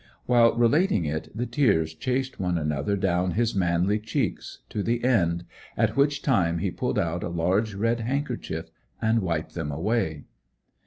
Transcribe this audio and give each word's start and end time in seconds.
While 0.25 0.55
relating 0.55 1.05
it 1.05 1.29
the 1.37 1.45
tears 1.45 1.93
chased 1.93 2.39
one 2.39 2.57
another 2.57 2.97
down 2.97 3.33
his 3.33 3.53
manly 3.53 3.99
cheeks, 3.99 4.61
to 4.69 4.81
the 4.81 5.03
end, 5.03 5.45
at 5.77 5.95
which 5.95 6.23
time 6.23 6.57
he 6.57 6.71
pulled 6.71 6.97
out 6.97 7.23
a 7.23 7.29
large 7.29 7.75
red 7.75 7.99
handkerchief 7.99 8.71
and 8.99 9.19
wiped 9.21 9.53
them 9.53 9.71
away. 9.71 10.23